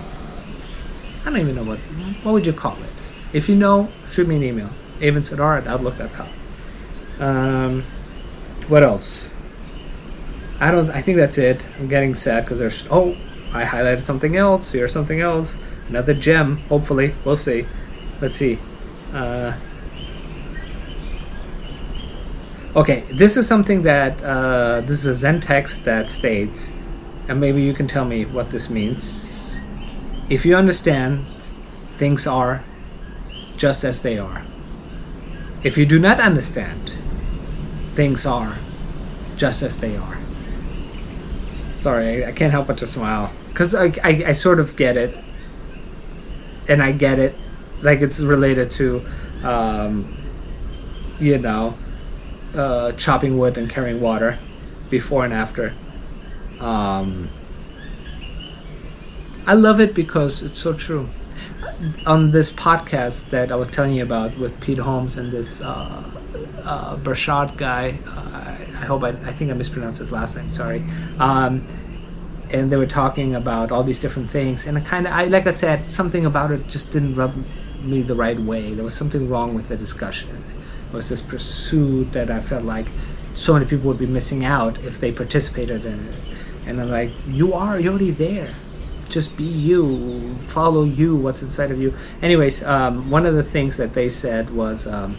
[1.26, 1.78] I don't even know what
[2.24, 2.90] what would you call it.
[3.34, 4.70] If you know, shoot me an email.
[5.00, 6.28] avensadar at outlook.com.
[7.18, 7.84] Um,
[8.68, 9.30] what else?
[10.60, 10.90] I don't.
[10.90, 11.68] I think that's it.
[11.78, 12.86] I'm getting sad because there's.
[12.90, 13.16] Oh,
[13.52, 14.70] I highlighted something else.
[14.70, 15.56] Here's something else.
[15.88, 16.58] Another gem.
[16.68, 17.66] Hopefully, we'll see.
[18.20, 18.58] Let's see.
[19.12, 19.52] Uh,
[22.74, 26.72] okay, this is something that uh, this is a Zen text that states,
[27.28, 29.60] and maybe you can tell me what this means.
[30.30, 31.26] If you understand,
[31.98, 32.64] things are
[33.56, 34.42] just as they are.
[35.62, 36.94] If you do not understand,
[37.94, 38.56] things are
[39.36, 40.18] just as they are.
[41.78, 45.16] Sorry, I, can't help but to smile because I, I, I sort of get it,
[46.68, 47.34] and I get it,
[47.82, 49.04] like it's related to,
[49.42, 50.16] um,
[51.20, 51.74] you know,
[52.54, 54.38] uh, chopping wood and carrying water,
[54.90, 55.74] before and after.
[56.60, 57.28] Um,
[59.46, 61.08] I love it because it's so true.
[62.06, 66.02] On this podcast that I was telling you about with Pete Holmes and this uh,
[66.64, 67.98] uh, Barshad guy.
[68.06, 70.50] Uh, I hope I, I think I mispronounced his last name.
[70.50, 70.84] Sorry.
[71.18, 71.66] Um,
[72.50, 75.50] and they were talking about all these different things, and kind of, I like I
[75.50, 77.34] said, something about it just didn't rub
[77.82, 78.74] me the right way.
[78.74, 80.30] There was something wrong with the discussion.
[80.92, 82.86] It was this pursuit that I felt like
[83.34, 86.14] so many people would be missing out if they participated in it.
[86.66, 88.54] And I'm like, you are, you're already there.
[89.08, 91.94] Just be you, follow you, what's inside of you.
[92.22, 94.86] Anyways, um, one of the things that they said was.
[94.86, 95.18] Um,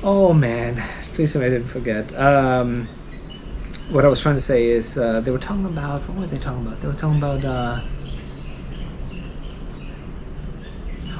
[0.00, 0.80] Oh man,
[1.14, 2.14] please tell me I didn't forget.
[2.14, 2.86] Um,
[3.90, 6.38] what I was trying to say is uh, they were talking about what were they
[6.38, 6.80] talking about?
[6.80, 7.80] They were talking about uh,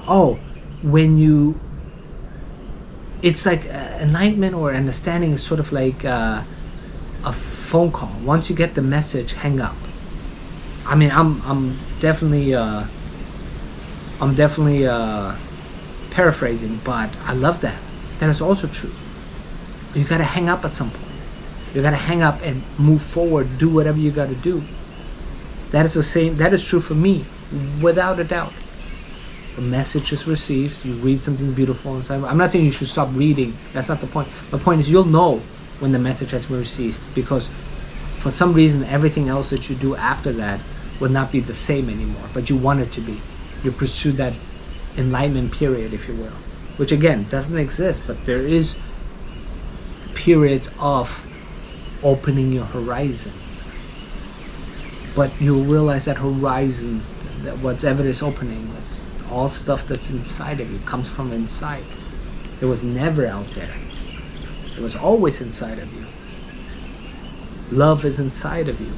[0.07, 0.39] oh,
[0.83, 1.59] when you
[3.21, 6.45] it's like enlightenment or understanding is sort of like uh,
[7.25, 8.13] a phone call.
[8.23, 9.75] Once you get the message, hang up.
[10.87, 12.85] I mean, I'm I'm definitely uh,
[14.21, 15.35] I'm definitely uh,
[16.11, 17.88] paraphrasing, but I love that
[18.19, 18.93] that is also true.
[19.95, 21.05] You gotta hang up at some point.
[21.75, 24.63] You gotta hang up and move forward, do whatever you gotta do.
[25.71, 27.25] That is the same that is true for me,
[27.83, 28.53] without a doubt.
[29.57, 32.23] The message is received, you read something beautiful inside.
[32.25, 33.57] I'm not saying you should stop reading.
[33.73, 34.29] That's not the point.
[34.51, 35.39] The point is you'll know
[35.81, 37.49] when the message has been received because
[38.19, 40.61] for some reason everything else that you do after that
[41.01, 42.25] will not be the same anymore.
[42.35, 43.21] But you want it to be.
[43.63, 44.33] You pursue that
[44.97, 46.33] enlightenment period, if you will
[46.79, 48.79] which again doesn't exist, but there is
[50.15, 51.25] periods of
[52.05, 53.33] opening your horizon.
[55.15, 57.03] But you'll realize that horizon,
[57.43, 61.83] that whatever is opening, is all stuff that's inside of you, comes from inside.
[62.61, 63.75] It was never out there.
[64.77, 66.07] It was always inside of you.
[67.73, 68.93] Love is inside of you.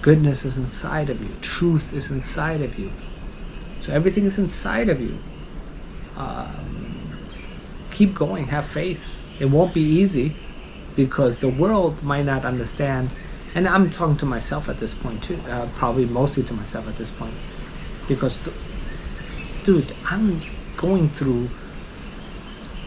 [0.00, 1.34] Goodness is inside of you.
[1.42, 2.92] Truth is inside of you.
[3.80, 5.18] So everything is inside of you
[6.18, 6.98] um,
[7.92, 9.02] keep going, have faith.
[9.38, 10.34] It won't be easy
[10.96, 13.08] because the world might not understand.
[13.54, 16.96] And I'm talking to myself at this point too, uh, probably mostly to myself at
[16.96, 17.34] this point,
[18.08, 18.56] because, th-
[19.64, 20.42] dude, I'm
[20.76, 21.48] going through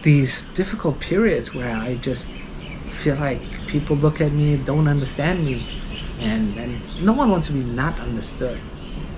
[0.04, 2.28] these difficult periods where I just
[2.89, 5.65] feel like people look at me and don't understand me,
[6.20, 8.60] and and no one wants to be not understood,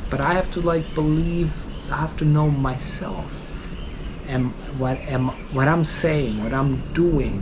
[0.10, 1.52] but I have to like believe,
[1.92, 3.43] I have to know myself
[4.28, 7.42] am what am what I'm saying, what I'm doing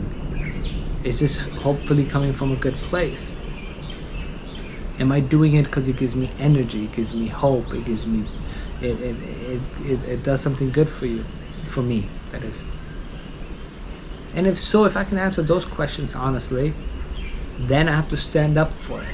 [1.04, 3.32] Is this hopefully coming from a good place?
[5.00, 8.06] Am I doing it because it gives me energy, it gives me hope, it gives
[8.06, 8.24] me,
[8.80, 11.24] it, it, it, it, it does something good for you,
[11.66, 12.62] for me, that is.
[14.36, 16.72] And if so, if I can answer those questions honestly,
[17.58, 19.08] then I have to stand up for it.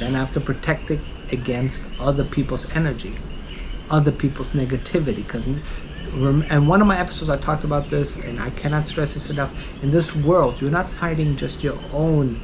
[0.00, 1.00] Then I have to protect it
[1.30, 3.14] against other people's energy,
[3.90, 5.16] other people's negativity.
[5.16, 5.46] Because,
[6.14, 9.54] and one of my episodes I talked about this, and I cannot stress this enough.
[9.82, 12.40] In this world, you're not fighting just your own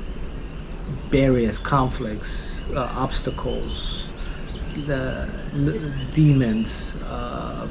[1.10, 4.08] barriers, conflicts, uh, obstacles,
[4.86, 7.68] the, the demons, uh,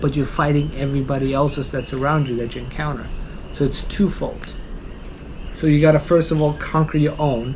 [0.00, 3.06] but you're fighting everybody else's that's around you that you encounter.
[3.52, 4.54] So it's twofold.
[5.56, 7.54] So you got to first of all conquer your own.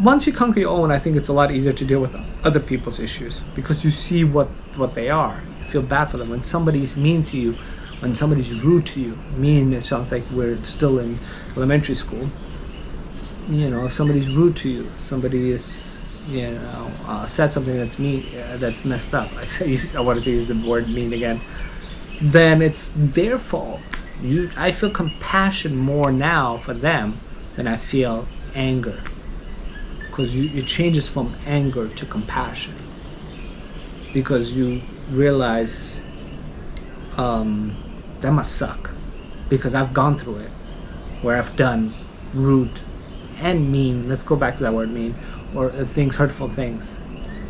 [0.00, 2.60] Once you conquer your own, I think it's a lot easier to deal with other
[2.60, 5.42] people's issues because you see what what they are.
[5.70, 6.30] Feel bad for them.
[6.30, 7.56] When somebody's mean to you,
[8.00, 11.18] when somebody's rude to you, mean it sounds like we're still in
[11.56, 12.28] elementary school.
[13.48, 17.98] You know, if somebody's rude to you, somebody is you know uh, said something that's
[17.98, 19.32] me uh, that's messed up.
[19.36, 21.40] I say I wanted to use the word mean again.
[22.20, 23.80] Then it's their fault
[24.22, 27.18] you, I feel compassion more now for them
[27.56, 29.00] than I feel anger.
[30.06, 32.74] Because it changes from anger to compassion.
[34.12, 36.00] Because you realize
[37.16, 37.76] um,
[38.20, 38.90] that must suck.
[39.48, 40.50] Because I've gone through it.
[41.22, 41.92] Where I've done
[42.32, 42.80] rude
[43.40, 45.14] and mean, let's go back to that word mean,
[45.54, 47.00] or uh, things, hurtful things.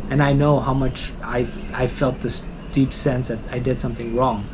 [0.09, 4.15] And I know how much I've, I felt this deep sense that I did something
[4.15, 4.47] wrong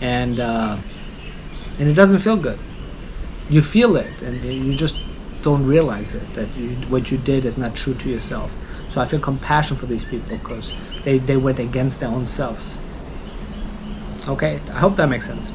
[0.00, 0.76] and uh,
[1.78, 2.58] and it doesn't feel good.
[3.48, 4.98] You feel it, and you just
[5.42, 8.50] don't realize it that you, what you did is not true to yourself.
[8.98, 10.72] So I feel compassion for these people because
[11.04, 12.76] they, they went against their own selves.
[14.26, 15.52] Okay, I hope that makes sense.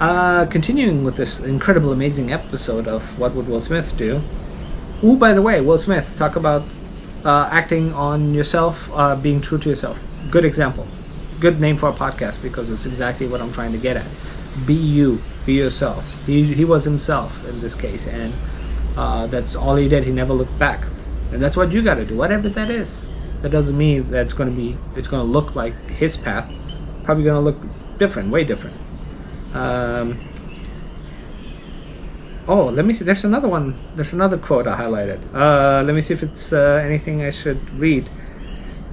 [0.00, 4.20] Uh, continuing with this incredible, amazing episode of What Would Will Smith Do?
[5.04, 6.64] Ooh, by the way, Will Smith, talk about
[7.24, 10.02] uh, acting on yourself, uh, being true to yourself.
[10.32, 10.86] Good example
[11.40, 14.06] good name for a podcast because it's exactly what I'm trying to get at.
[14.66, 16.26] Be you, be yourself.
[16.26, 18.32] He, he was himself in this case, and
[18.96, 20.04] uh, that's all he did.
[20.04, 20.84] He never looked back,
[21.32, 23.06] and that's what you got to do, whatever that is.
[23.42, 26.50] That doesn't mean that it's going to be, it's going to look like his path.
[27.02, 27.58] Probably going to look
[27.98, 28.76] different, way different.
[29.52, 30.18] Um,
[32.48, 33.04] oh, let me see.
[33.04, 33.78] There's another one.
[33.94, 35.20] There's another quote I highlighted.
[35.34, 38.08] Uh, let me see if it's uh, anything I should read.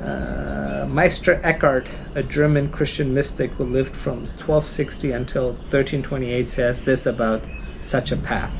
[0.02, 7.06] Uh, Meister Eckhart, a German Christian mystic who lived from 1260 until 1328, says this
[7.06, 7.41] about
[7.82, 8.54] such a path.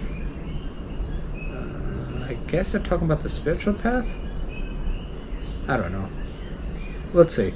[2.52, 4.14] Guess they're talking about the spiritual path?
[5.70, 6.10] I don't know.
[7.14, 7.54] Let's see.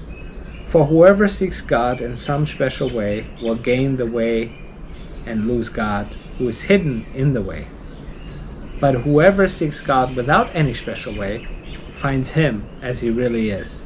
[0.68, 4.58] For whoever seeks God in some special way will gain the way
[5.26, 7.68] and lose God, who is hidden in the way.
[8.80, 11.46] But whoever seeks God without any special way
[11.98, 13.86] finds him as he really is.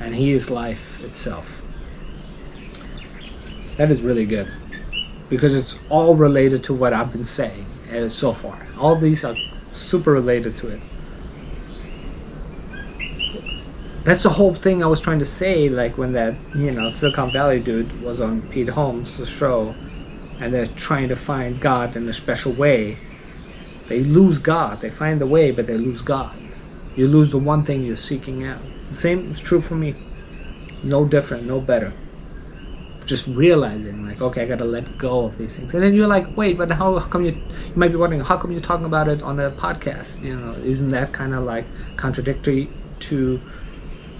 [0.00, 1.62] And he is life itself.
[3.76, 4.50] That is really good.
[5.28, 8.66] Because it's all related to what I've been saying uh, so far.
[8.76, 9.36] All these are
[9.74, 10.80] super related to it.
[14.04, 17.30] That's the whole thing I was trying to say, like when that, you know, Silicon
[17.32, 19.74] Valley dude was on Pete Holmes' show
[20.40, 22.98] and they're trying to find God in a special way.
[23.88, 24.80] They lose God.
[24.80, 26.36] They find the way, but they lose God
[26.96, 28.60] you lose the one thing you're seeking out.
[28.90, 29.94] The same is true for me.
[30.82, 31.92] No different, no better.
[33.06, 35.72] Just realizing, like, okay, I gotta let go of these things.
[35.74, 38.52] And then you're like, wait, but how, come you, you might be wondering, how come
[38.52, 40.22] you're talking about it on a podcast?
[40.22, 41.64] You know, isn't that kind of like
[41.96, 42.70] contradictory
[43.00, 43.40] to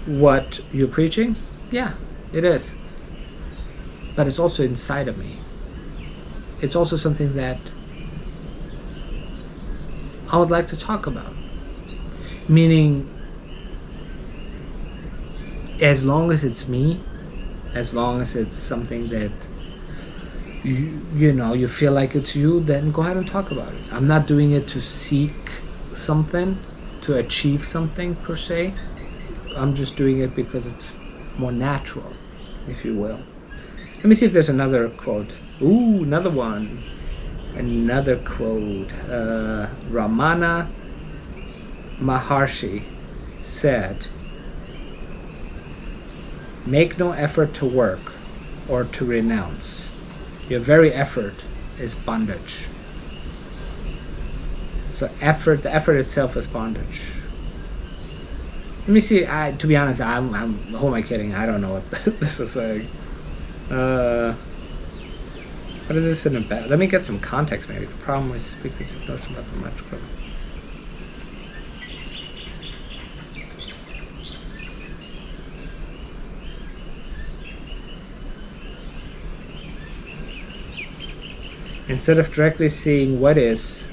[0.05, 1.35] what you're preaching?
[1.71, 1.93] Yeah,
[2.31, 2.71] it is.
[4.15, 5.37] But it's also inside of me.
[6.61, 7.59] It's also something that
[10.31, 11.33] I would like to talk about
[12.47, 13.09] meaning
[15.81, 17.01] as long as it's me
[17.75, 19.31] as long as it's something that
[20.63, 23.93] you, you know you feel like it's you then go ahead and talk about it.
[23.93, 25.51] I'm not doing it to seek
[25.93, 26.57] something
[27.01, 28.73] to achieve something per se.
[29.55, 30.97] I'm just doing it because it's
[31.37, 32.11] more natural
[32.67, 33.19] if you will.
[33.97, 35.31] Let me see if there's another quote.
[35.61, 36.81] Ooh another one.
[37.55, 38.91] Another quote.
[39.09, 40.67] Uh, ramana
[41.99, 42.83] Maharshi
[43.43, 44.07] said,
[46.65, 48.13] Make no effort to work
[48.67, 49.89] or to renounce.
[50.49, 51.35] Your very effort
[51.79, 52.65] is bondage.
[54.93, 57.01] So effort, the effort itself is bondage.
[58.81, 59.25] Let me see.
[59.25, 60.53] I, to be honest, I'm, I'm.
[60.53, 61.33] Who am I kidding?
[61.33, 61.89] I don't know what
[62.19, 62.87] this is saying.
[63.69, 64.35] Uh,
[65.87, 66.69] What is this in about?
[66.69, 67.85] Let me get some context, maybe.
[67.85, 69.83] The problem with speaking to notion about the much.
[81.87, 83.89] Instead of directly seeing what is,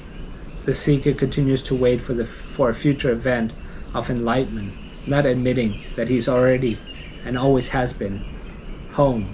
[0.65, 3.51] the seeker continues to wait for the for a future event
[3.93, 4.73] of enlightenment,
[5.05, 6.77] not admitting that he's already
[7.25, 8.23] and always has been
[8.93, 9.33] home,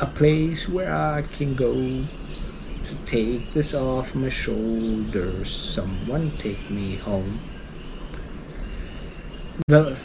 [0.00, 5.50] a place where I can go to take this off my shoulders.
[5.50, 7.38] Someone take me home.
[9.68, 9.96] The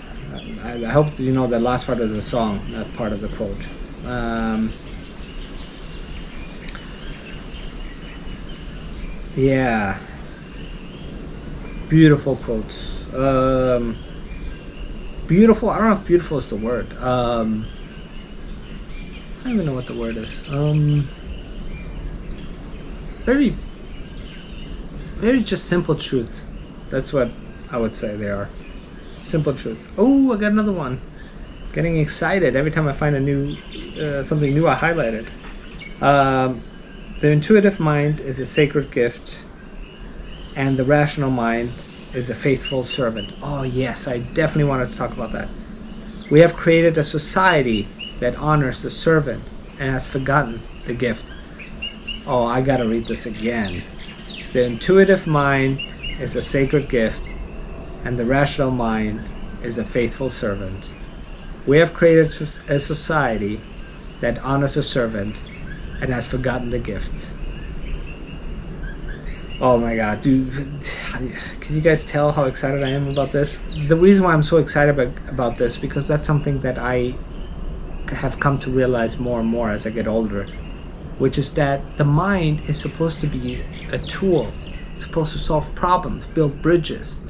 [0.64, 3.30] I, I hope you know the last part of the song, that part of the
[3.30, 3.64] quote.
[4.06, 4.74] Um,
[9.36, 10.00] Yeah.
[11.90, 13.14] Beautiful quotes.
[13.14, 13.98] Um,
[15.28, 15.70] beautiful.
[15.70, 16.92] I don't know if beautiful is the word.
[16.98, 17.66] Um,
[19.40, 20.42] I don't even know what the word is.
[20.50, 21.08] Um,
[23.24, 23.50] very,
[25.16, 26.44] very just simple truth.
[26.90, 27.30] That's what
[27.72, 28.50] I would say they are.
[29.22, 29.86] Simple truth.
[29.98, 31.02] Oh, I got another one.
[31.74, 33.58] Getting excited every time I find a new,
[34.00, 35.28] uh, something new I highlighted.
[36.02, 36.62] Um,
[37.26, 39.44] the intuitive mind is a sacred gift,
[40.56, 41.74] and the rational mind
[42.14, 43.34] is a faithful servant.
[43.42, 45.50] Oh, yes, I definitely wanted to talk about that.
[46.30, 47.88] We have created a society
[48.20, 49.44] that honors the servant
[49.80, 51.26] and has forgotten the gift.
[52.28, 53.82] Oh, I gotta read this again.
[54.54, 55.80] The intuitive mind
[56.20, 57.24] is a sacred gift,
[58.04, 59.28] and the rational mind
[59.64, 60.88] is a faithful servant.
[61.66, 62.28] We have created
[62.70, 63.62] a society
[64.22, 65.38] that honors the servant
[66.02, 67.32] and has forgotten the gift.
[69.62, 70.52] Oh my god, dude.
[71.62, 73.60] Can you guys tell how excited I am about this?
[73.88, 77.16] The reason why I'm so excited about, about this because that's something that I
[78.10, 80.44] have come to realize more and more as I get older,
[81.20, 83.62] which is that the mind is supposed to be
[83.94, 84.52] a tool.
[84.92, 87.22] It's supposed to solve problems, build bridges,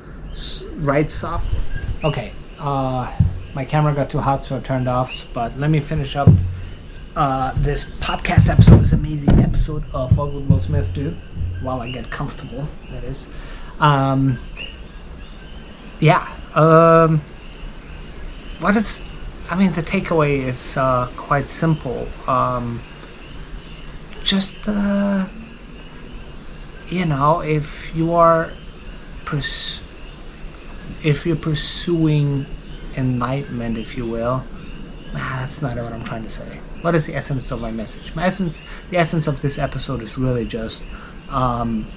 [0.77, 1.61] write software.
[2.03, 3.15] Okay, uh,
[3.53, 6.29] my camera got too hot so I turned off, but let me finish up
[7.15, 11.15] uh, this podcast episode, this amazing episode of What Would Will Smith Do?
[11.61, 13.27] While I get comfortable, that is.
[13.79, 14.39] Um,
[15.99, 16.29] yeah.
[16.53, 17.21] Um,
[18.59, 19.03] what is.
[19.49, 22.07] I mean, the takeaway is uh, quite simple.
[22.27, 22.81] Um,
[24.23, 25.27] just, uh,
[26.87, 28.51] you know, if you are.
[29.25, 29.81] Pers-
[31.03, 32.45] if you're pursuing
[32.95, 34.43] enlightenment, if you will,
[35.13, 38.13] that's not what I'm trying to say what is the essence of my message?
[38.13, 40.85] My essence, the essence of this episode is really just,
[41.29, 41.87] um,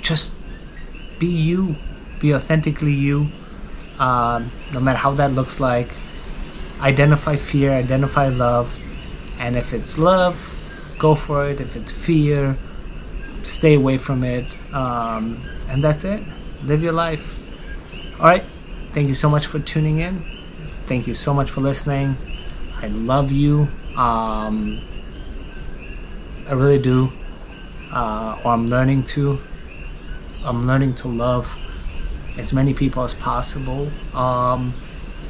[0.00, 0.32] just
[1.18, 1.76] be you,
[2.18, 3.28] be authentically you,
[3.98, 5.90] um, no matter how that looks like.
[6.80, 8.74] Identify fear, identify love,
[9.38, 10.36] and if it's love,
[10.98, 11.60] go for it.
[11.60, 12.56] If it's fear,
[13.42, 16.22] stay away from it, um, and that's it.
[16.64, 17.38] Live your life.
[18.18, 18.44] All right.
[18.94, 20.24] Thank you so much for tuning in.
[20.88, 22.16] Thank you so much for listening.
[22.86, 23.66] I love you.
[23.96, 24.80] Um,
[26.48, 27.10] I really do.
[27.92, 29.40] Uh, or I'm learning to.
[30.44, 31.52] I'm learning to love
[32.38, 33.90] as many people as possible.
[34.14, 34.72] Um,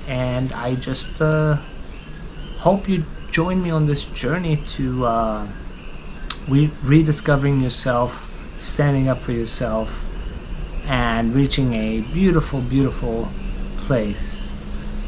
[0.07, 1.55] and I just uh,
[2.59, 5.47] hope you join me on this journey to uh,
[6.51, 10.05] re- rediscovering yourself, standing up for yourself,
[10.85, 13.29] and reaching a beautiful, beautiful
[13.79, 14.45] place.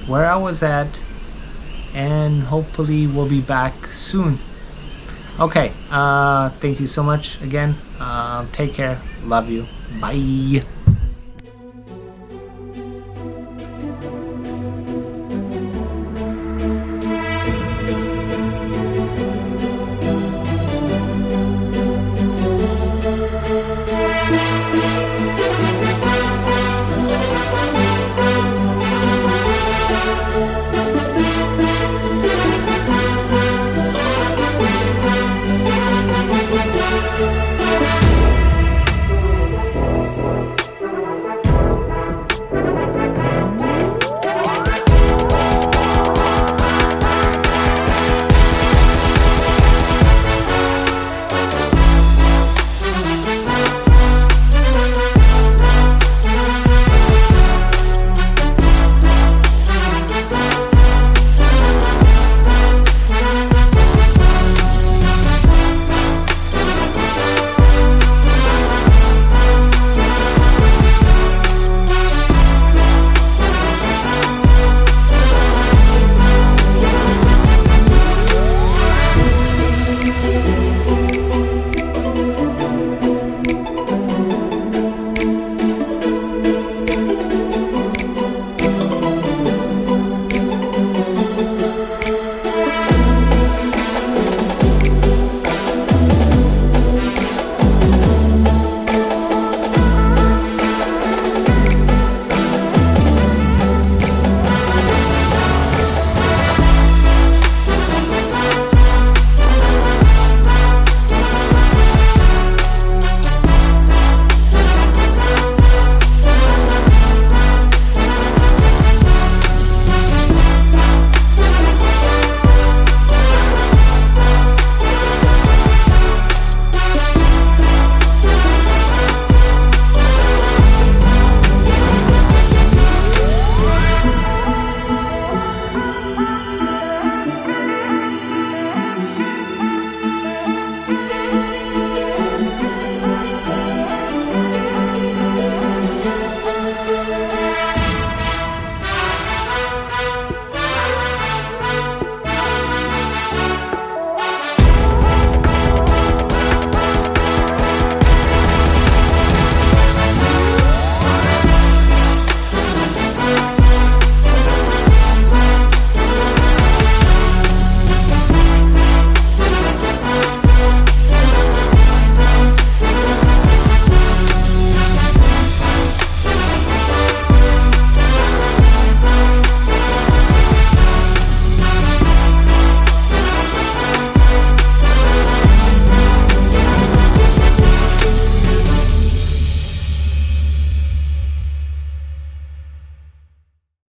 [0.07, 0.99] Where I was at
[1.99, 4.39] and hopefully we'll be back soon.
[5.41, 7.75] Okay, uh, thank you so much again.
[7.99, 9.03] Uh, take care.
[9.25, 9.67] Love you.
[10.01, 10.63] Bye.